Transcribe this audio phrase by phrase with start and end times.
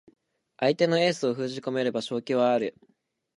[0.59, 2.73] 相手のエースを封じ込めれば勝機はある